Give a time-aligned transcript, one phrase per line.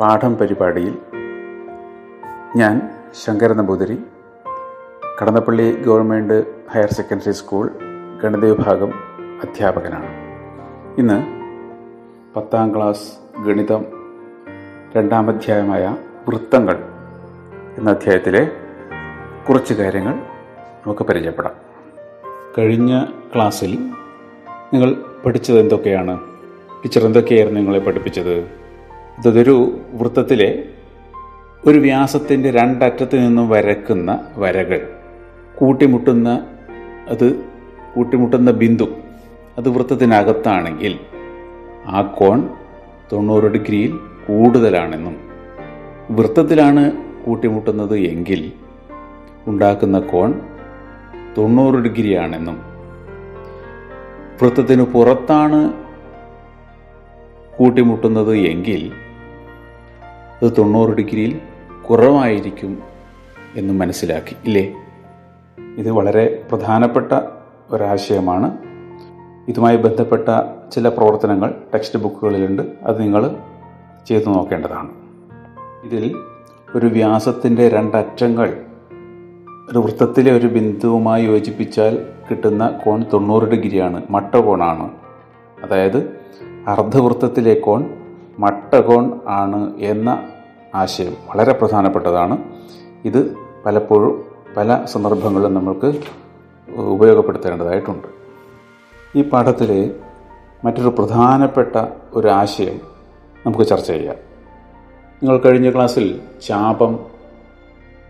[0.00, 0.98] പാഠം പരിപാടിയിൽ
[2.56, 2.90] ഞാൻ
[3.24, 3.98] Shankara Namboothiri
[5.22, 7.70] Kadannappally government higher secondary school
[8.22, 8.92] ഗണിത വിഭാഗം
[9.42, 10.06] അധ്യാപകനാണ്.
[10.98, 11.26] ഇന്ന്
[12.36, 13.84] പത്താം ക്ലാസ് ഗണിതം
[14.96, 15.96] രണ്ടാം അധ്യായമായ
[16.28, 16.78] വൃത്തങ്ങൾ
[17.78, 18.50] എന്ന അധ്യായത്തിലെ
[19.48, 20.14] കുറച്ച് കാര്യങ്ങൾ
[20.86, 21.52] നമുക്ക് പരിചയപ്പെടാം.
[22.58, 23.04] കഴിഞ്ഞ
[23.34, 23.78] ക്ലാസ്സിൽ
[24.72, 24.94] നിങ്ങൾ
[25.26, 26.20] പഠിച്ചത് എന്തൊക്കെയാണ്?
[26.84, 28.57] ടീച്ചർ എന്തൊക്കെയായിരുന്നു നിങ്ങളെ പഠിപ്പിച്ചത്?
[29.24, 29.54] ഇതൊരു
[29.92, 30.64] വൃത്തത്തിലെ
[31.66, 34.80] ഒരു വ്യാസത്തിന്റെ രണ്ടറ്റത്ത് നിന്നും വരക്കുന്ന വരകൾ.
[35.58, 36.28] കൂട്ടിമുട്ടുന്ന
[37.08, 37.26] അത്
[37.94, 38.88] കൂട്ടിമുട്ടുന്ന ബിന്ദു
[39.58, 40.98] അത് വൃത്തത്തിനകത്താണെങ്കിൽ
[41.86, 42.38] ആ കോൺ
[43.12, 43.92] തൊണ്ണൂറ് ഡിഗ്രിയിൽ
[44.26, 45.16] കൂടുതലാണെന്നും
[46.10, 46.84] വൃത്തത്തിലാണ്
[47.24, 48.52] കൂട്ടിമുട്ടുന്നത് എങ്കിൽ
[49.46, 50.30] ഉണ്ടാക്കുന്ന കോൺ
[51.38, 52.56] തൊണ്ണൂറ് ഡിഗ്രിയാണെന്നും
[54.42, 55.60] വൃത്തത്തിന് പുറത്താണ്
[57.56, 58.92] കൂട്ടിമുട്ടുന്നത് എങ്കിൽ
[60.42, 61.40] അത് തൊണ്ണൂറ് ഡിഗ്രിയിൽ
[61.90, 62.82] കുറവായിരിക്കും
[63.56, 64.74] എന്ന് മനസ്സിലാക്കി ഇല്ലേ?
[65.76, 67.12] ഇത് വളരെ പ്രധാനപ്പെട്ട
[67.70, 68.58] ഒരാശയമാണ്.
[69.48, 70.28] ഇതുമായി ബന്ധപ്പെട്ട
[70.72, 72.62] ചില പ്രവർത്തനങ്ങൾ ടെക്സ്റ്റ് ബുക്കുകളിലുണ്ട്.
[72.82, 73.36] അത് നിങ്ങൾ
[74.06, 74.88] ചെയ്തു നോക്കേണ്ടതാണ്.
[75.84, 76.16] ഇതിൽ
[76.74, 78.64] ഒരു വ്യാസത്തിന്റെ രണ്ടറ്റങ്ങൾ
[79.72, 84.90] ഒരു വൃത്തത്തിലെ ഒരു ബിന്ദുവുമായി യോജിപ്പിച്ചാൽ കിട്ടുന്ന കോൺ തൊണ്ണൂറ് ഡിഗ്രിയാണ് മട്ടകോണാണ്
[85.62, 86.20] അതായത്
[86.68, 87.90] അർദ്ധവൃത്തത്തിലെ കോൺ
[88.38, 90.28] മട്ടകോൺ ആണ് എന്ന
[90.74, 92.38] ആശയം വളരെ പ്രധാനപ്പെട്ടതാണ്.
[93.04, 93.36] ഇത്
[93.66, 94.24] പലപ്പോഴും
[94.56, 96.02] പല സന്ദർഭങ്ങളിലും നമ്മൾക്ക്
[96.72, 98.08] ഉപയോഗപ്പെടുത്തേണ്ടതായിട്ടുണ്ട്.
[99.16, 99.90] ഈ പാഠത്തിലെ
[100.64, 102.80] മറ്റൊരു പ്രധാനപ്പെട്ട ഒരു ആശയം
[103.46, 104.16] നമുക്ക് ചർച്ച ചെയ്യാം.
[105.22, 106.98] നിങ്ങൾ കഴിഞ്ഞ ക്ലാസ്സിൽ ചാപം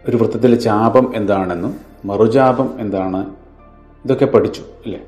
[0.09, 1.75] ഒരു വൃത്തത്തിലെ ചാപം എന്താണെന്നും
[2.05, 3.35] മറുചാപം എന്താണ്
[4.05, 5.01] ഇതൊക്കെ പഠിച്ചു അല്ലേ?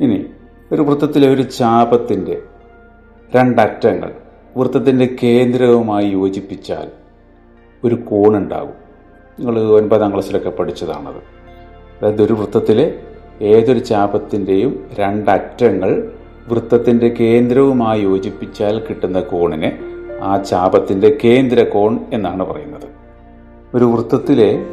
[0.00, 0.26] ഇനി
[0.72, 2.42] ഒരു വൃത്തത്തിലെ ഒരു ചാപത്തിന്റെ
[3.34, 4.12] രണ്ടറ്റങ്ങൾ
[4.56, 6.88] വൃത്തത്തിന്റെ കേന്ദ്രവുമായി യോജിപ്പിച്ചാൽ
[7.84, 8.74] ഒരു കോണുണ്ടാകും
[9.38, 11.20] നിങ്ങൾ ഒൻപതാം ക്ലാസ്സിലൊക്കെ പഠിച്ചതാണത്.
[11.98, 12.94] അതായത് ഒരു വൃത്തത്തിലെ
[13.40, 16.12] ഏതൊരു ചാപത്തിന്റെയും രണ്ടറ്റങ്ങൾ
[16.48, 19.78] വൃത്തത്തിന്റെ കേന്ദ്രവുമായി യോജിപ്പിച്ചാൽ കിട്ടുന്ന കോണിനെ
[20.22, 22.88] ആ ചാപത്തിന്റെ കേന്ദ്ര കോൺ എന്നാണ് പറയുന്നത്.
[23.74, 24.66] ഒരു വൃത്തത്തിലെ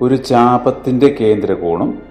[0.00, 2.02] ഒരു ചാപത്തിന്റെ കേന്ദ്ര കോണും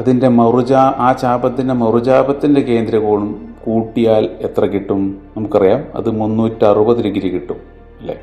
[0.00, 5.18] അതിന്റെ മറുചാ ആ ചാപത്തിന്റെ മറുചാപത്തിന്റെ കേന്ദ്രകോണും കൂട്ടിയാൽ എത്ര കിട്ടും?
[5.36, 5.84] നമുക്കറിയാം.
[5.94, 7.56] അത് മുന്നൂറ്ററുപത് ഡിഗ്രി കിട്ടും
[8.00, 8.20] അല്ലേ?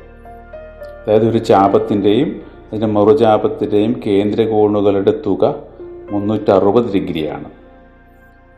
[1.06, 5.54] അതായത് ഒരു ചാപത്തിന്റെയും അതിന്റെ മറുചാപത്തിന്റെയും കേന്ദ്രകോണുകളുടെ തുക
[6.10, 7.44] മുന്നൂറ്ററുപത് ഡിഗ്രിയാണ്.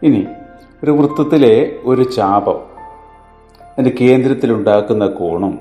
[0.02, 0.26] ഇനി
[0.84, 2.60] ഒരു വൃത്തത്തിലെ ഒരു ചാപം
[3.62, 5.58] അതിന്റെ കേന്ദ്രത്തിലുണ്ടാക്കുന്ന കോണും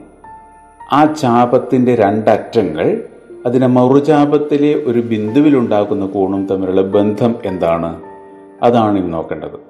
[0.91, 3.03] ആ ചാപത്തിന്റെ രണ്ടറ്റങ്ങൾ
[3.45, 8.01] അതിനെ മറുചാപത്തിലെ ഒരു ബിന്ദുവിലുണ്ടാക്കുന്ന കോണും തമ്മിലുള്ള ബന്ധം എന്താണ്?
[8.63, 9.68] അതാണ് ഇനി നോക്കേണ്ടത്.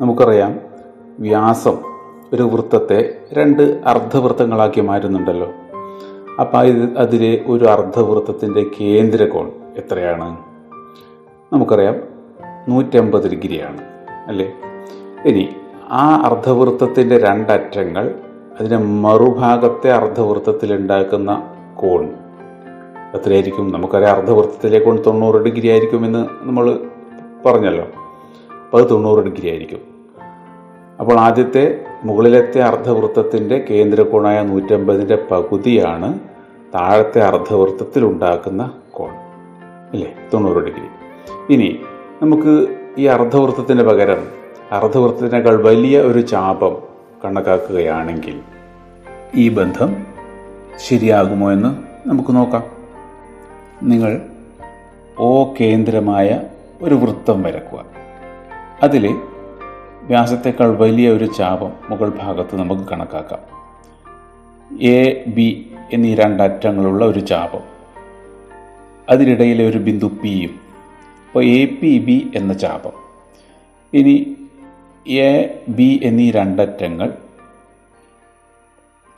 [0.00, 0.60] നമുക്കറിയാം
[1.20, 1.76] വ്യാസം
[2.32, 5.52] ഒരു വൃത്തത്തെ രണ്ട് അർദ്ധവൃത്തങ്ങളാക്കി മാറ്റുന്നുണ്ടല്ലോ.
[6.40, 10.36] അപ്പം ഇത് അതിലെ ഒരു അർദ്ധവൃത്തത്തിന്റെ കേന്ദ്രകോൺ എത്രയാണ്?
[11.52, 11.94] നമുക്കറിയാം
[12.68, 13.80] നൂറ്റമ്പത് ഡിഗ്രിയാണ്
[14.26, 14.54] അല്ലേ?
[15.24, 15.48] ഇനി
[15.88, 18.14] ആ അർദ്ധവൃത്തത്തിന്റെ രണ്ടറ്റങ്ങൾ
[18.60, 21.42] അതിന്റെ മറുഭാഗത്തെ അർദ്ധവൃത്തത്തിൽ ഉണ്ടാക്കുന്ന
[21.74, 22.08] കോൺ
[23.14, 23.72] എത്രയായിരിക്കും?
[23.72, 26.78] നമുക്കറിയാം അർദ്ധവൃത്തത്തിലെ കോൺ തൊണ്ണൂറ് ഡിഗ്രി ആയിരിക്കുമെന്ന് നമ്മൾ
[27.46, 27.84] പറഞ്ഞല്ലോ.
[27.84, 28.05] അപ്പോൾ
[28.76, 29.78] അത് തൊണ്ണൂറ് ഡിഗ്രി ആയിരിക്കും.
[31.00, 36.18] അപ്പോൾ ആദ്യത്തെ മുകളിലത്തെ അർദ്ധവൃത്തത്തിന്റെ കേന്ദ്രകോണായ നൂറ്റമ്പതിന്റെ പകുതിയാണ്
[36.74, 39.10] താഴത്തെ അർദ്ധവൃത്തത്തിൽ ഉണ്ടാക്കുന്ന കോൺ.
[39.92, 40.88] അല്ലേ തൊണ്ണൂറ് ഡിഗ്രി.
[41.50, 41.80] ഇനി
[42.22, 42.66] നമുക്ക്
[42.98, 44.26] ഈ അർദ്ധവൃത്തത്തിന് പകരം
[44.72, 46.76] അർദ്ധവൃത്തത്തിനേക്കാൾ വലിയ ഒരു ചാപം
[47.24, 48.40] കണക്കാക്കുകയാണെങ്കിൽ
[49.34, 50.06] ഈ ബന്ധം
[50.76, 51.70] ശരിയാകുമോ എന്ന്
[52.08, 52.64] നമുക്ക് നോക്കാം.
[53.82, 54.20] നിങ്ങൾ
[55.18, 56.40] ഓ കേന്ദ്രമായ
[56.82, 57.95] ഒരു വൃത്തം വരക്കുക
[58.82, 59.20] അതിൽ
[60.02, 63.56] വ്യാസത്തേക്കാൾ വലിയ ഒരു ചാപം മുകൾ ഭാഗത്ത് നമുക്ക് കണക്കാക്കാം.
[64.80, 67.60] എ ബി എന്നീ രണ്ടറ്റങ്ങളുള്ള ഒരു ചാപം.
[69.08, 70.50] അതിനിടയിലെ ഒരു ബിന്ദു പിയും
[71.28, 72.92] അപ്പോൾ എ പി ബി എന്ന ചാപം.
[73.94, 74.36] ഇനി
[75.08, 77.12] എ ബി എന്നീ രണ്ടറ്റങ്ങൾ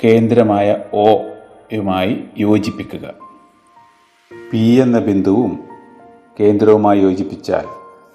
[0.05, 1.21] കേന്ദ്രമായ ഒ
[1.73, 3.15] യുമായി യോജിപ്പിക്കുക.
[4.53, 5.65] പി എന്ന ബിന്ദുവും
[6.41, 7.65] കേന്ദ്രവുമായി യോജിപ്പിച്ചാൽ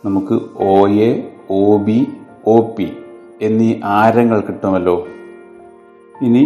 [0.05, 1.99] നമുക്ക് O A O B
[2.47, 2.87] O P
[3.41, 3.69] എന്നീ
[3.99, 4.97] ആരങ്ങൾ കിട്ടുമല്ലോ.
[6.21, 6.43] ഇനി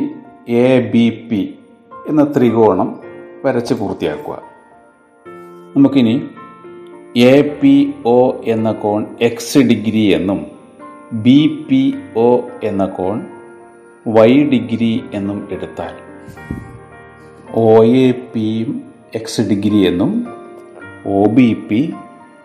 [0.63, 1.41] എ ബി പി
[2.09, 2.89] എന്ന ത്രികോണം
[3.45, 4.35] വരച്ച് പൂർത്തിയാക്കുക.
[5.75, 6.15] നമുക്കിനി
[7.31, 7.73] എ പി
[8.05, 8.19] ഒ
[8.53, 10.39] എന്ന കോൺ എക്സ് ഡിഗ്രി എന്നും
[11.25, 11.81] ബി പി
[12.25, 12.29] ഒ
[12.63, 13.17] എന്ന കോൺ
[14.15, 15.93] വൈ ഡിഗ്രി എന്നും എടുത്താൽ
[17.63, 17.69] ഒ
[18.03, 18.71] എ പിയും
[19.15, 20.11] എക്സ് ഡിഗ്രി എന്നും
[21.17, 21.79] O B P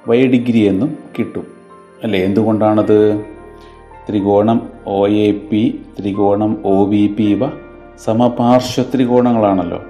[0.09, 1.47] Y degree എന്നും കിട്ടും.
[2.02, 2.25] അല്ലേ?
[2.25, 3.25] എന്തുകൊണ്ടാണത്?
[4.08, 7.50] ത്രികോണം ഒ എ പി ത്രികോണം ഒ ബി പി ഇവ
[7.99, 9.82] സമപാർശ്വ ത്രികോണങ്ങളാണല്ലോ.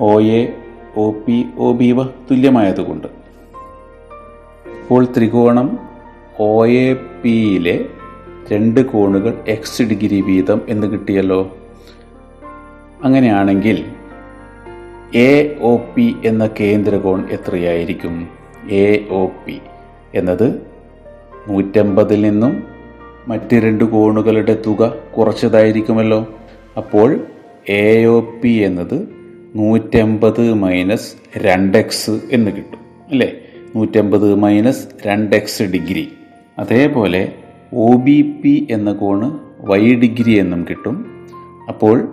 [0.00, 0.52] O A
[0.96, 3.06] O P O B ഇവ തുല്യമായതുകൊണ്ട്.
[4.66, 5.78] അപ്പോൾ ത്രികോണം
[6.40, 7.84] ഒ എ പിയിലെ
[8.52, 11.56] രണ്ട് കോണുകൾ എക്സ് ഡിഗ്രി വീതം എന്ന് കിട്ടിയല്ലോ.
[13.02, 13.84] അങ്ങനെയാണെങ്കിൽ
[15.14, 18.28] എ ഒ പി എന്ന കേന്ദ്രകോൺ എത്രയായിരിക്കും?
[18.70, 19.60] എ ഒ പി
[20.14, 20.62] എന്നത്
[21.48, 22.64] നൂറ്റമ്പതിൽ നിന്നും
[23.28, 26.28] മറ്റ് രണ്ട് കോണുകളുടെ തുക കുറച്ചതായിരിക്കുമല്ലോ.
[26.76, 27.20] അപ്പോൾ
[27.68, 29.08] എ ഒ പി എന്നത്
[29.56, 32.78] നൂറ്റമ്പത് മൈനസ് രണ്ട് എക്സ് എന്ന് കിട്ടും
[33.10, 33.32] അല്ലേ?
[33.76, 36.08] നൂറ്റമ്പത് മൈനസ് രണ്ട് എക്സ് ഡിഗ്രി.
[36.58, 37.32] അതേപോലെ
[37.74, 41.06] ഒ ബി പി എന്ന കോണ് വൈ ഡിഗ്രി എന്നും കിട്ടും.
[41.68, 42.08] അപ്പോൾ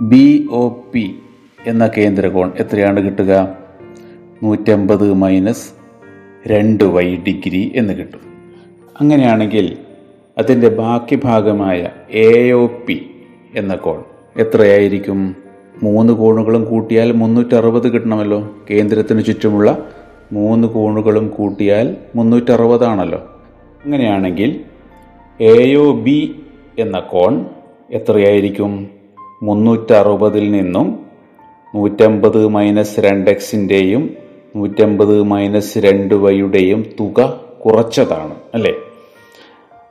[0.00, 1.18] ബി ഒ പി
[1.66, 3.56] എന്ന കേന്ദ്രകോൺ എത്രയാണ് കിട്ടുക?
[4.42, 5.85] നൂറ്റമ്പത് മൈനസ്
[6.46, 8.20] രണ്ട് വൈ ഡിഗ്രി എന്ന് കിട്ടും.
[9.00, 9.76] അങ്ങനെയാണെങ്കിൽ
[10.38, 13.10] അതിന്റെ ബാക്കി ഭാഗമായ എ ഒ പി
[13.56, 14.02] എന്ന കോൺ
[14.36, 15.36] എത്രയായിരിക്കും?
[15.82, 18.56] മൂന്ന് കോണുകളും കൂട്ടിയാൽ മുന്നൂറ്ററുപത് കിട്ടണമല്ലോ.
[18.70, 19.88] കേന്ദ്രത്തിന് ചുറ്റുമുള്ള
[20.32, 23.18] മൂന്ന് കോണുകളും കൂട്ടിയാൽ മുന്നൂറ്ററുപതാണല്ലോ.
[23.84, 24.60] അങ്ങനെയാണെങ്കിൽ
[25.40, 26.42] എ ഒ ബി
[26.78, 27.46] എന്ന കോൺ
[27.90, 28.88] എത്രയായിരിക്കും?
[29.42, 30.98] മുന്നൂറ്ററുപതിൽ നിന്നും
[31.74, 34.25] നൂറ്റമ്പത് മൈനസ് രണ്ട് എക്സിന്റെയും
[34.56, 38.72] നൂറ്റമ്പത് മൈനസ് രണ്ട് വൈയുടെയും തുക കുറച്ചതാണ് അല്ലേ?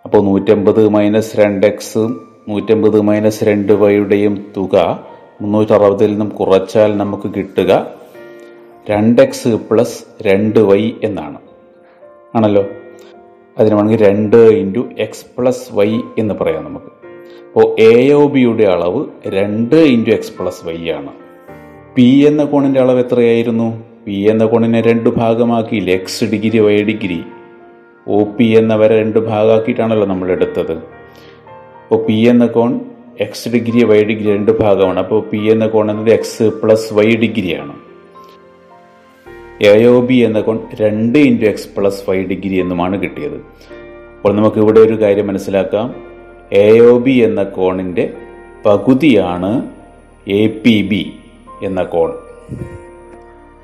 [0.05, 5.05] അപ്പോൾ നൂറ്റമ്പത് മൈനസ് രണ്ട് എക്സും നൂറ്റമ്പത് മൈനസ് രണ്ട് വൈയുടെയും തുക
[5.41, 7.91] മുന്നൂറ്ററുപതിൽ നിന്നും കുറച്ചാൽ നമുക്ക് കിട്ടുക
[8.89, 11.37] രണ്ട് എക്സ് പ്ലസ് രണ്ട് വൈ എന്നാണ്.
[12.35, 12.65] ആണല്ലോ?
[13.57, 16.85] അതിന് വേണമെങ്കിൽ രണ്ട് ഇന്റു എക്സ് പ്ലസ് വൈ എന്ന് പറയാം നമുക്ക്.
[17.45, 21.09] അപ്പോൾ എ ഒ ബിയുടെ അളവ് രണ്ട് ഇന്റു എക്സ് പ്ലസ് വൈ ആണ്.
[21.95, 23.84] പി എന്ന കോണിന്റെ അളവ് എത്രയായിരുന്നു?
[24.07, 27.23] പി എന്ന കോണിനെ രണ്ട് ഭാഗമാക്കി X degree Y degree.
[28.07, 30.71] O P എന്ന വരെ രണ്ട് ഭാഗമാക്കിയിട്ടാണല്ലോ നമ്മൾ എടുത്തത്.
[30.71, 32.79] അപ്പോൾ പി എന്ന കോൺ
[33.19, 34.99] എക്സ് ഡിഗ്രി വൈ ഡിഗ്രി രണ്ട് ഭാഗമാണ്.
[34.99, 37.73] അപ്പോൾ പി എന്ന കോൺ എന്നത് എക്സ് പ്ലസ് വൈ ഡിഗ്രിയാണ്.
[39.61, 43.37] എ ബി എന്ന കോൺ രണ്ട് into X plus Y degree എന്നുമാണ് കിട്ടിയത്.
[44.17, 45.95] അപ്പോൾ നമുക്ക് ഇവിടെ ഒരു കാര്യം മനസ്സിലാക്കാം.
[46.53, 48.13] എ ബി എന്ന കോണിന്റെ
[48.65, 49.69] പകുതിയാണ്
[50.27, 51.13] എ പി ബി
[51.63, 52.11] എന്ന കോൺ.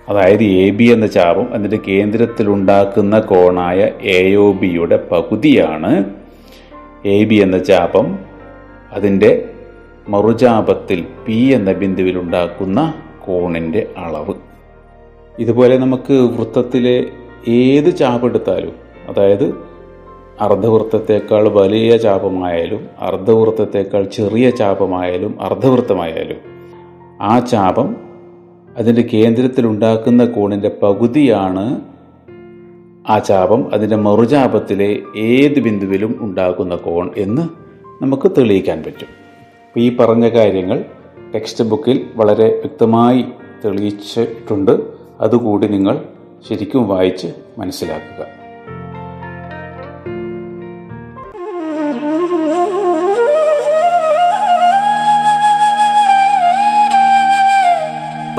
[0.09, 6.06] അതായത് എ ബി എന്ന ചാപം അതിന്റെ കേന്ദ്രത്തിലുണ്ടാക്കുന്ന കോണായ എ ഒ ബിയുടെ പകുതിയാണ്
[7.06, 8.19] എ ബി എന്ന ചാപം.
[8.94, 9.50] അതിന്റെ
[10.09, 12.94] മറുചാപത്തിൽ പി എന്ന ബിന്ദുവിലുണ്ടാക്കുന്ന
[13.25, 14.33] കോണിന്റെ അളവ്.
[15.39, 17.06] ഇതുപോലെ നമുക്ക് വൃത്തത്തിലെ
[17.48, 18.75] ഏത് ചാപെടുത്താലും
[19.09, 19.71] അതായത്
[20.42, 26.38] അർദ്ധവൃത്തത്തേക്കാൾ വലിയ ചാപമായാലും അർദ്ധവൃത്തത്തേക്കാൾ ചെറിയ ചാപമായാലും അർദ്ധവൃത്തമായാലും
[27.21, 28.11] ആ ചാപം
[28.77, 31.81] അതിന്റെ കേന്ദ്രത്തിൽ ഉണ്ടാക്കുന്ന കോണിന്റെ പകുതിയാണ്
[33.09, 33.73] ആ ചാപം.
[33.73, 37.41] അതിന്റെ മറുചാപത്തിലെ ഏത് ബിന്ദുവിലും ഉണ്ടാക്കുന്ന കോൺ എന്ന്
[38.03, 39.07] നമുക്ക് തെളിയിക്കാൻ പറ്റും.
[39.77, 40.85] ഈ പറഞ്ഞ കാര്യങ്ങൾ
[41.35, 43.25] ടെക്സ്റ്റ് ബുക്കിൽ വളരെ വ്യക്തമായി
[43.65, 44.81] തെളിയിച്ചിട്ടുണ്ട്.
[45.19, 46.03] അതുകൂടി നിങ്ങൾ
[46.50, 48.40] ശരിക്കും വായിച്ച് മനസ്സിലാക്കുക.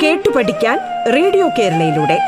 [0.00, 0.78] കേട്ടു പഠിക്കാൻ
[1.14, 2.18] റേഡിയോ കേരളയിലൂടെ.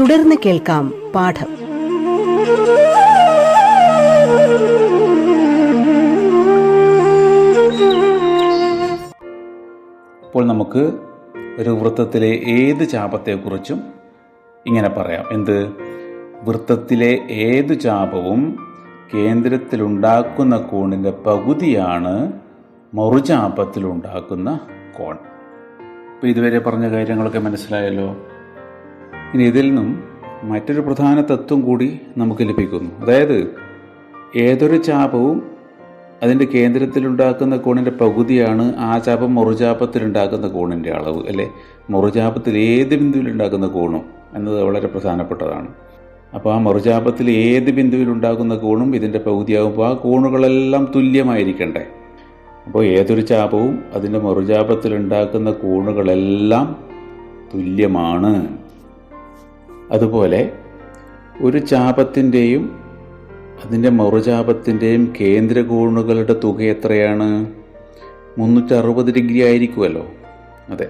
[0.00, 1.46] തുടർന്ന് കേൾക്കാം പാഠം.
[10.24, 10.92] ഇപ്പോൾ നമുക്ക്
[11.58, 13.82] ഒരു വൃത്തത്തിലെ ഏത് ചാപത്തെക്കുറിച്ചും
[14.66, 15.24] ഇങ്ങനെ പറയാം.
[15.32, 15.72] എന്ത്?
[16.42, 18.58] വൃത്തത്തിലെ ഏതു ചാപവും
[19.14, 22.32] കേന്ദ്രത്തിലുണ്ടാക്കുന്ന കോണിന്റെ പകുതിയാണ്
[22.96, 24.60] മറുചാപത്തിലുണ്ടാക്കുന്ന
[24.98, 25.14] കോൺ.
[26.14, 28.16] അപ്പോൾ ഇതുവരെ പറഞ്ഞ കാര്യങ്ങളൊക്കെ മനസ്സിലായല്ലോ?
[29.34, 30.02] ഇനി ഇതിൽ നിന്നും
[30.42, 32.90] മറ്റൊരു പ്രധാന തത്വം കൂടി നമുക്ക് ലഭിക്കുന്നു.
[33.00, 33.54] അതായത്
[34.36, 35.50] ഏതൊരു ചാപവും
[36.22, 41.50] അതിന്റെ കേന്ദ്രത്തിലുണ്ടാക്കുന്ന കോണിന്റെ പകുതിയാണ് ആ ചാപം മറുചാപത്തിലുണ്ടാക്കുന്ന കോണിന്റെ അളവ് അല്ലേ?
[41.90, 44.02] മറുചാപത്തിൽ ഏത് ബിന്ദുവിലുണ്ടാക്കുന്ന കോണും
[44.34, 45.68] എന്നത് വളരെ പ്രധാനപ്പെട്ടതാണ്.
[46.34, 51.86] അപ്പോൾ ആ മറുചാപത്തിൽ ഏത് ബിന്ദുവിലുണ്ടാക്കുന്ന കോണും ഇതിന്റെ പകുതിയാകുമ്പോൾ ആ കോണുകളെല്ലാം തുല്യമായിരിക്കണ്ടേ?
[52.66, 56.84] അപ്പോൾ ഏതൊരു ചാപവും അതിന്റെ മറുചാപത്തിലുണ്ടാക്കുന്ന കോണുകളെല്ലാം
[57.54, 58.58] തുല്യമാണ്.
[59.90, 60.52] അതുപോലെ
[61.42, 62.78] ഒരു ചാപത്തിന്റെയും
[63.64, 67.46] അതിന്റെ മറുചാപത്തിന്റെയും കേന്ദ്ര കോണുകളുടെ തുക എത്രയാണ്?
[68.38, 70.06] മുന്നൂറ്ററുപത് ഡിഗ്രി ആയിരിക്കുമല്ലോ.
[70.68, 70.88] അതെ.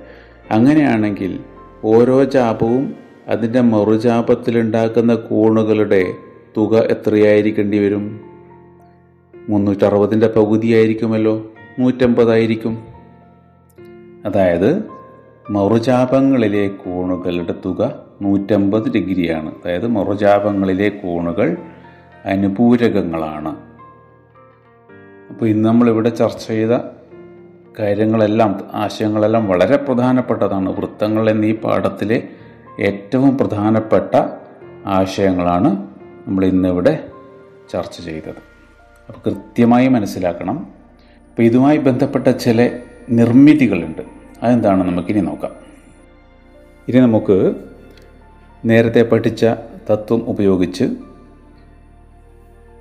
[0.51, 1.41] അങ്ങനെയാണെങ്കിൽ
[1.85, 2.95] ഓരോ ചാപവും
[3.29, 6.13] അതിന്റെ മറുചാപത്തിലുണ്ടാക്കുന്ന കോണുകളുടെ
[6.57, 8.21] തുക എത്രയായിരിക്കേണ്ടി വരും?
[9.49, 11.53] മുന്നൂറ്ററുപതിന്റെ പകുതിയായിരിക്കുമല്ലോ.
[11.79, 12.79] നൂറ്റമ്പതായിരിക്കും.
[14.25, 14.85] അതായത്
[15.51, 19.49] മറുചാപങ്ങളിലെ കോണുകളുടെ തുക നൂറ്റമ്പത് ഡിഗ്രിയാണ്.
[19.49, 21.57] അതായത് മറുചാപങ്ങളിലെ കോണുകൾ
[22.25, 23.57] അനുപൂരകങ്ങളാണ്.
[25.31, 26.71] അപ്പോൾ ഇന്ന് നമ്മളിവിടെ ചർച്ച ചെയ്ത
[27.79, 30.71] കാര്യങ്ങളെല്ലാം ആശയങ്ങളെല്ലാം വളരെ പ്രധാനപ്പെട്ടതാണ്.
[30.71, 32.29] വൃത്തങ്ങൾ എന്നീ പാഠത്തിലെ
[32.81, 34.23] ഏറ്റവും പ്രധാനപ്പെട്ട
[34.87, 35.87] ആശയങ്ങളാണ്
[36.27, 37.09] നമ്മൾ ഇന്നിവിടെ
[37.71, 38.43] ചർച്ച ചെയ്തത്.
[39.09, 40.76] അപ്പോൾ കൃത്യമായി മനസ്സിലാക്കണം.
[41.37, 42.71] അപ്പോൾ ഇതുമായി ബന്ധപ്പെട്ട ചില
[43.11, 44.03] നിർമ്മിതികളുണ്ട്.
[44.43, 45.53] അതെന്താണ് നമുക്കിനി നോക്കാം.
[46.89, 47.55] ഇനി നമുക്ക്
[48.65, 49.47] നേരത്തെ പഠിച്ച
[49.91, 50.85] തത്വം ഉപയോഗിച്ച്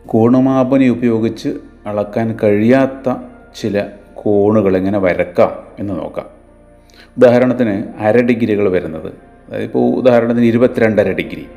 [0.05, 1.49] കോണുമാപനി ഉപയോഗിച്ച്
[1.85, 3.15] അളക്കാൻ കഴിയാത്ത
[3.55, 6.25] ചില കോണുകൾ എങ്ങനെ വരക്കാം എന്ന് നോക്കാം.
[7.17, 9.13] ഉദാഹരണത്തിന് അര ഡിഗ്രികൾ വരുന്നത്.
[9.47, 11.47] അതായത് ഇപ്പോൾ ഉദാഹരണത്തിന് ഇരുപത്തിരണ്ടര ഡിഗ്രി.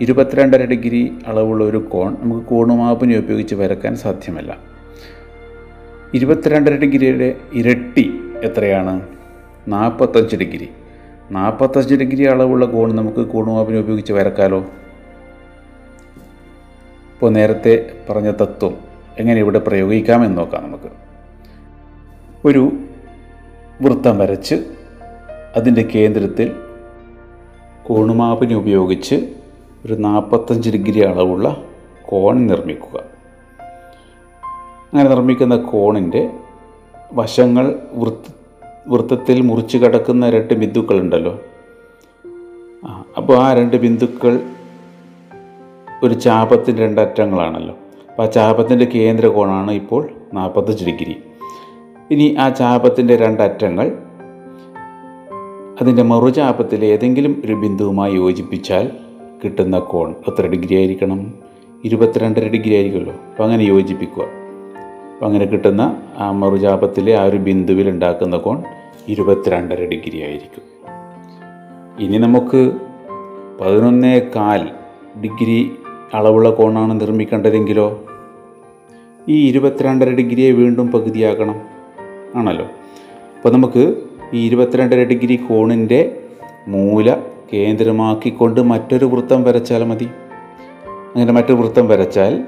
[0.00, 4.69] ഇരുപത്തിരണ്ടര ഡിഗ്രി അളവുള്ള ഒരു കോൺ നമുക്ക് കോണുമാപനി ഉപയോഗിച്ച് വരക്കാൻ സാധ്യമല്ല.
[6.14, 9.08] ഇരുപത്തിരണ്ടര ഡിഗ്രിയുടെ ഇരട്ടി എത്രയാണ്?
[9.68, 10.68] നാൽപ്പത്തഞ്ച് ഡിഗ്രി.
[11.30, 14.58] നാൽപ്പത്തഞ്ച് ഡിഗ്രി അളവുള്ള കോൺ നമുക്ക് കോണുമാപ്പിനെ ഉപയോഗിച്ച് വരക്കാലോ?
[17.14, 18.76] ഇപ്പോൾ നേരത്തെ പറഞ്ഞ തത്വം
[19.18, 20.90] എങ്ങനെ ഇവിടെ പ്രയോഗിക്കാമെന്ന് നോക്കാം നമുക്ക്.
[22.44, 22.72] ഒരു
[23.82, 24.54] വൃത്തം വരച്ച്
[25.56, 26.52] അതിന്റെ കേന്ദ്രത്തിൽ
[27.82, 29.34] കോണുമാപ്പിനെ ഉപയോഗിച്ച്
[29.86, 31.62] ഒരു നാൽപ്പത്തഞ്ച് ഡിഗ്രി അളവുള്ള
[32.02, 33.19] കോൺ നിർമ്മിക്കുക.
[34.92, 36.30] അങ്ങനെ നിർമ്മിക്കുന്ന കോണിന്റെ
[37.14, 38.32] വശങ്ങൾ വൃത്ത
[38.88, 41.40] വൃത്തത്തിൽ മുറിച്ച് കിടക്കുന്ന രണ്ട് ബിന്ദുക്കളുണ്ടല്ലോ.
[43.16, 44.40] അപ്പോൾ ആ രണ്ട് ബിന്ദുക്കൾ
[46.02, 47.74] ഒരു ചാപത്തിന്റെ രണ്ട് അറ്റങ്ങളാണല്ലോ
[48.08, 51.16] അപ്പോൾ ആ ചാപത്തിന്റെ കേന്ദ്ര കോണാണ് ഇപ്പോൾ നാൽപ്പത്തഞ്ച് ഡിഗ്രി.
[52.10, 53.98] ഇനി ആ ചാപത്തിന്റെ രണ്ടറ്റങ്ങൾ
[55.80, 58.90] അതിന്റെ മറുചാപത്തിൽ ഏതെങ്കിലും ഒരു ബിന്ദുവുമായി യോജിപ്പിച്ചാൽ
[59.44, 61.34] കിട്ടുന്ന കോൺ എത്ര ഡിഗ്രി ആയിരിക്കണം?
[61.84, 63.12] ഇരുപത്തിരണ്ടര ഡിഗ്രി ആയിരിക്കുമല്ലോ.
[63.12, 64.39] അപ്പോൾ അങ്ങനെ യോജിപ്പിക്കുക.
[65.22, 68.62] അങ്ങനെ കിട്ടുന്ന ആ മറുചാപത്തിലെ ആ ഒരു ബിന്ദുവിൽ ഉണ്ടാക്കുന്ന കോൺ
[69.08, 70.62] ഇരുപത്തിരണ്ടര ഡിഗ്രി ആയിരിക്കും.
[72.02, 72.72] ഇനി നമുക്ക്
[73.60, 74.68] പതിനൊന്നേ കാൽ
[75.22, 75.72] ഡിഗ്രി
[76.14, 78.04] അളവുള്ള കോണാണ് നിർമ്മിക്കേണ്ടതെങ്കിലോ?
[79.28, 81.60] ഈ ഇരുപത്തിരണ്ടര ഡിഗ്രിയെ വീണ്ടും പകുതിയാക്കണം
[82.34, 82.64] ആണല്ലോ.
[82.64, 83.96] അപ്പോൾ നമുക്ക്
[84.34, 86.22] ഈ ഇരുപത്തിരണ്ടര ഡിഗ്രി കോണിന്റെ
[86.68, 87.16] മൂല
[87.52, 90.08] കേന്ദ്രമാക്കിക്കൊണ്ട് മറ്റൊരു വൃത്തം വരച്ചാൽ മതി.
[90.84, 92.44] അങ്ങനെ മറ്റൊരു വൃത്തം വരച്ചാൽ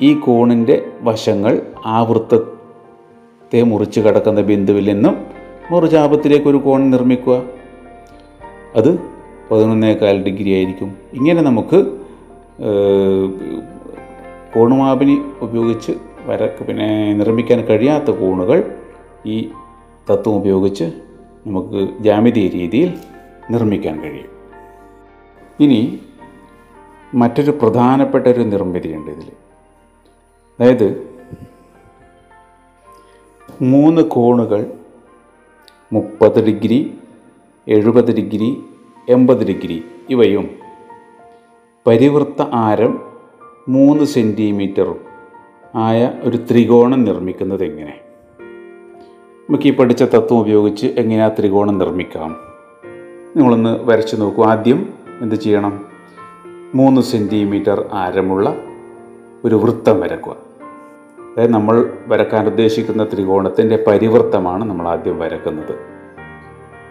[0.00, 5.26] ഈ കോണിന്റെ വശങ്ങൾ ആ വൃത്തത്തെ മുറിച്ച് കടക്കുന്ന ബിന്ദുവിൽ നിന്നും
[5.70, 7.42] മുറിചാപത്തിലേക്ക് ഒരു കോൺ നിർമ്മിക്കുക.
[8.76, 8.98] അത്
[9.50, 10.96] പതിനൊന്നേകാൽ ഡിഗ്രി ആയിരിക്കും.
[11.14, 11.98] ഇങ്ങനെ നമുക്ക്
[14.54, 15.92] കോണുമാപിനി ഉപയോഗിച്ച്
[16.26, 18.76] വര പിന്നെ നിർമ്മിക്കാൻ കഴിയാത്ത കോണുകൾ
[19.26, 19.48] ഈ
[20.10, 20.84] തത്വം ഉപയോഗിച്ച്
[21.46, 22.94] നമുക്ക് ജാമിതീയ രീതിയിൽ
[23.50, 24.30] നിർമ്മിക്കാൻ കഴിയും.
[25.60, 25.98] ഇനി
[27.14, 29.43] മറ്റൊരു പ്രധാനപ്പെട്ട ഒരു നിർമ്മിതിയുണ്ട് ഇതിൽ.
[30.60, 31.14] അതായത്
[33.62, 34.72] മൂന്ന് കോണുകൾ
[35.92, 36.94] മുപ്പത് ഡിഗ്രി
[37.68, 38.62] എഴുപത് ഡിഗ്രി
[39.08, 40.50] എൺപത് ഡിഗ്രി ഇവയും
[41.86, 43.00] പരിവൃത്ത ആരം
[43.68, 45.00] മൂന്ന് സെന്റിമീറ്ററും
[45.76, 48.00] ആയ ഒരു ത്രികോണം നിർമ്മിക്കുന്നത് എങ്ങനെ?
[49.48, 52.36] നമുക്ക് ഈ പഠിച്ച തത്വം ഉപയോഗിച്ച് എങ്ങനെ ആ ത്രികോണം നിർമ്മിക്കാം?
[53.36, 54.44] നിങ്ങളൊന്ന് വരച്ച് നോക്കൂ.
[54.44, 55.86] ആദ്യം എന്ത് ചെയ്യണം?
[56.74, 58.56] മൂന്ന് സെന്റിമീറ്റർ ആരമുള്ള
[59.44, 60.36] ഒരു വൃത്തം വരക്കുക.
[61.18, 65.74] അതായത് നമ്മൾ വരക്കാൻ ഉദ്ദേശിക്കുന്ന ത്രികോണത്തിന്റെ പരിവൃത്തമാണ് നമ്മൾ ആദ്യം വരക്കുന്നത്.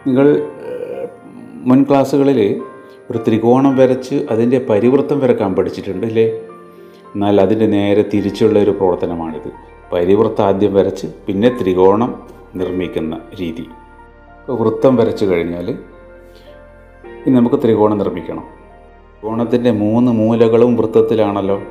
[0.08, 0.48] നിങ്ങൾ
[1.64, 2.62] മുൻ ക്ലാസ്സുകളിൽ
[3.12, 6.26] ഒരു ത്രികോണം വരച്ച് അതിന്റെ പരിവൃത്തം വരക്കാൻ പഠിച്ചിട്ടുണ്ട് അല്ലേ?
[7.16, 9.52] എന്നാൽ അതിന്റെ നേരെ തിരിച്ചുള്ള ഒരു പ്രവർത്തനമാണിത്.
[9.94, 12.24] പരിവൃത്തം ആദ്യം വരച്ച് പിന്നെ ത്രികോണം
[12.56, 13.62] നിർമ്മിക്കുന്ന രീതി.
[13.62, 15.70] ഇപ്പോൾ വൃത്തം വരച്ചു കഴിഞ്ഞാൽ
[17.28, 18.44] ഇനി നമുക്ക് ത്രികോണം നിർമ്മിക്കണം.
[19.20, 21.62] ത്രികോണത്തിന്റെ മൂന്ന് മൂലകളും വൃത്തത്തിലാണല്ലോ.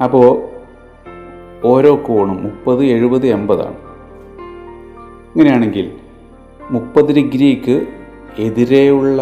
[0.00, 0.26] അപ്പോൾ
[1.64, 3.76] ഓരോ കോണും മുപ്പത് എഴുപത് എൺപതാണ്.
[5.32, 5.86] ഇങ്ങനെയാണെങ്കിൽ
[6.70, 7.86] മുപ്പത് ഡിഗ്രിക്ക്
[8.38, 9.20] എതിരെയുള്ള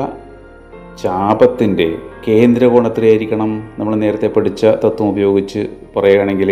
[1.02, 1.86] ചാപത്തിന്റെ
[2.28, 6.50] കേന്ദ്രകോണം എത്രയായിരിക്കണം നമ്മൾ നേരത്തെ പഠിച്ച തത്വം ഉപയോഗിച്ച് പറയുകയാണെങ്കിൽ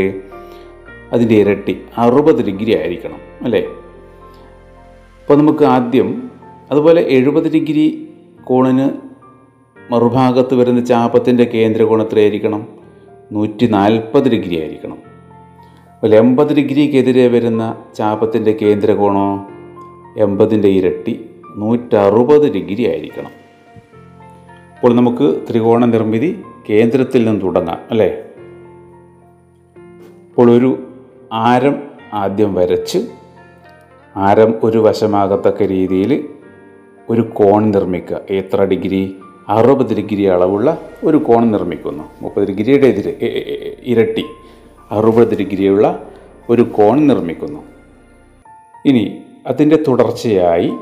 [1.12, 3.62] അതിന്റെ ഇരട്ടി അറുപത് ഡിഗ്രി ആയിരിക്കണം അല്ലേ?
[5.20, 6.30] അപ്പോൾ നമുക്ക് ആദ്യം
[6.70, 8.08] അതുപോലെ എഴുപത് ഡിഗ്രി
[8.44, 8.86] കോണിന്
[9.90, 12.83] മറുഭാഗത്ത് വരുന്ന ചാപത്തിന്റെ കേന്ദ്രകോൺ എത്രയായിരിക്കണം
[13.32, 14.98] നൂറ്റി നാൽപ്പത് ഡിഗ്രി ആയിരിക്കണം.
[15.94, 19.48] അപ്പോൾ എൺപത് ഡിഗ്രിക്കെതിരെ വരുന്ന ചാപത്തിന്റെ കേന്ദ്രകോണോ?
[20.18, 23.30] എൺപതിന്റെ ഇരട്ടി നൂറ്ററുപത് ഡിഗ്രി ആയിരിക്കണം.
[24.74, 28.08] അപ്പോൾ നമുക്ക് ത്രികോണ നിർമ്മിതി കേന്ദ്രത്തിൽ നിന്ന് തുടങ്ങാം അല്ലേ?
[30.28, 30.86] അപ്പോൾ ഒരു
[31.32, 32.98] ആരം ആദ്യം വരച്ച്
[34.16, 36.28] ആരം ഒരു വശമാകത്തക്ക രീതിയിൽ
[37.10, 38.20] ഒരു കോൺ നിർമ്മിക്കുക.
[38.30, 39.16] എത്ര ഡിഗ്രി?
[39.48, 42.04] അറുപത് ഡിഗ്രി അളവുള്ള ഒരു കോൺ നിർമ്മിക്കുന്നു.
[42.22, 43.14] മുപ്പത് ഡിഗ്രിയുടെ എതിര്
[43.84, 44.24] ഇരട്ടി
[44.90, 46.08] അറുപത് ഡിഗ്രിയുള്ള
[46.50, 47.64] ഒരു കോൺ നിർമ്മിക്കുന്നു.
[48.86, 50.72] ഇനി അതിന്റെ തുടർച്ചയായി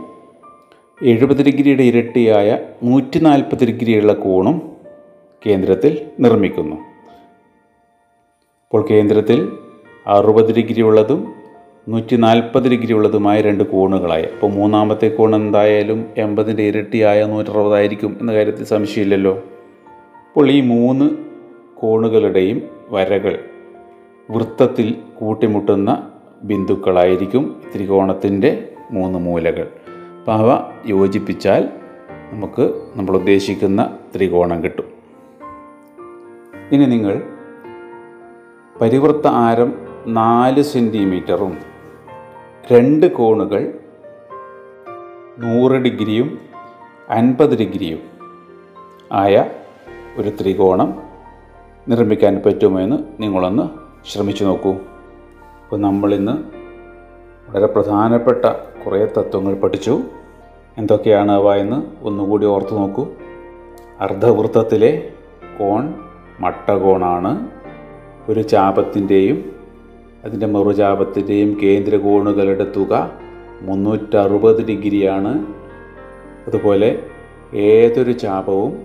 [1.03, 4.63] എഴുപത് ഡിഗ്രിയുടെ ഇരട്ടിയായ നൂറ്റി നാൽപ്പത് ഡിഗ്രിയുള്ള കോണും
[5.47, 6.77] കേന്ദ്രത്തിൽ നിർമ്മിക്കുന്നു.
[8.65, 9.53] അപ്പോൾ കേന്ദ്രത്തിൽ
[10.07, 11.35] അറുപത് ഡിഗ്രി ഉള്ളതും
[11.89, 14.25] നൂറ്റി നാൽപ്പത് ഡിഗ്രി ഉള്ളതുമായ രണ്ട് കോണുകളായി.
[14.25, 19.35] അപ്പോൾ മൂന്നാമത്തെ കോൺ എന്തായാലും എൺപതിന്റെ ഇരട്ടിയായ നൂറ്ററുപതായിരിക്കും എന്ന കാര്യത്തിൽ സംശയമില്ലല്ലോ.
[20.29, 21.11] അപ്പോൾ ഈ മൂന്ന്
[21.75, 23.45] കോണുകളുടെയും വരകൾ
[24.31, 26.11] വൃത്തത്തിൽ കൂട്ടിമുട്ടുന്ന
[26.43, 29.69] ബിന്ദുക്കളായിരിക്കും ത്രികോണത്തിന്റെ മൂന്ന് മൂലകൾ.
[30.19, 31.69] അപ്പോൾ അവ യോജിപ്പിച്ചാൽ
[32.33, 34.85] നമുക്ക് നമ്മൾ ഉദ്ദേശിക്കുന്ന ത്രികോണം കിട്ടും.
[36.73, 37.23] ഇനി നിങ്ങൾ
[38.81, 39.75] പരിവൃത്ത ആരം
[40.07, 41.72] നാല് സെന്റിമീറ്ററും
[42.71, 43.73] രണ്ട് കോണുകൾ
[45.39, 46.39] നൂറ് ഡിഗ്രിയും
[47.11, 47.99] അൻപത് ഡിഗ്രിയും
[49.13, 49.45] ആയ
[50.17, 51.03] ഒരു ത്രികോണം
[51.89, 53.63] നിർമ്മിക്കാൻ പറ്റുമോ എന്ന് നിങ്ങളൊന്ന്
[54.13, 54.73] ശ്രമിച്ചു നോക്കൂ.
[54.73, 56.33] അപ്പോൾ നമ്മളിന്ന്
[57.51, 58.45] വളരെ പ്രധാനപ്പെട്ട
[58.85, 60.03] കുറേ തത്വങ്ങൾ പഠിച്ചു.
[60.79, 63.07] എന്തൊക്കെയാണ് അവ എന്ന് ഒന്നുകൂടി ഓർത്തു നോക്കൂ.
[64.01, 65.13] അർദ്ധവൃത്തത്തിലെ
[65.59, 65.95] കോൺ
[66.41, 67.49] മട്ടകോണാണ്.
[68.29, 69.52] ഒരു ചാപത്തിന്റെയും
[70.25, 73.13] അതിന്റെ മറുചാപത്തിന്റെയും കേന്ദ്ര കോണുകളുടെ തുക
[73.63, 75.47] മുന്നൂറ്ററുപത് ഡിഗ്രിയാണ്.
[76.47, 77.03] അതുപോലെ
[77.55, 78.83] ഏതൊരു ചാപവും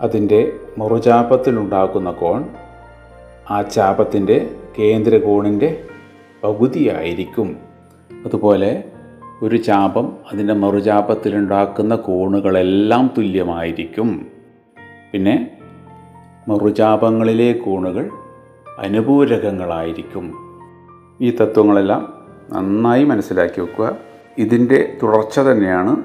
[0.00, 2.44] അതിന്റെ മറുചാപത്തിലുണ്ടാക്കുന്ന കോൺ
[3.50, 5.84] ആ ചാപത്തിന്റെ കേന്ദ്ര കോണിന്റെ
[6.44, 7.56] പകുതിയായിരിക്കും.
[8.24, 8.84] അതുപോലെ
[9.42, 14.26] ഒരു ചാപം അതിന്റെ മറുചാപത്തിലുണ്ടാക്കുന്ന കോണുകളെല്ലാം തുല്യമായിരിക്കും.
[15.12, 15.50] പിന്നെ
[16.48, 18.10] മറുചാപങ്ങളിലെ കോണുകൾ
[18.78, 20.47] അനുപൂരകങ്ങളായിരിക്കും.
[21.20, 23.96] ഈ തത്വങ്ങളെല്ലാം നന്നായി മനസ്സിലാക്കി വെക്കുക.
[24.38, 26.02] ഇതിന്റെ തുടർച്ച തന്നെയാണ്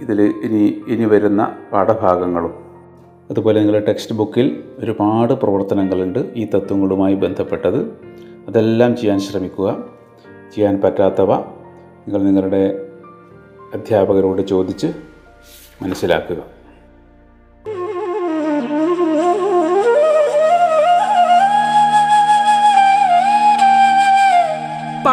[0.00, 2.54] ഇതിൽ ഇനി ഇനി വരുന്ന പാഠഭാഗങ്ങളും.
[3.30, 7.78] അതുപോലെ നിങ്ങളുടെ ടെക്സ്റ്റ് ബുക്കിൽ ഒരുപാട് പ്രവർത്തനങ്ങളുണ്ട് ഈ തത്വങ്ങളുമായി ബന്ധപ്പെട്ടത്.
[8.48, 9.84] അതെല്ലാം ചെയ്യാൻ ശ്രമിക്കുക.
[10.54, 12.88] ചെയ്യാൻ പറ്റാത്തവ നിങ്ങൾ നിങ്ങളുടെ
[13.74, 14.86] അധ്യാപകരോട് ചോദിച്ച്
[15.82, 16.63] മനസ്സിലാക്കുക.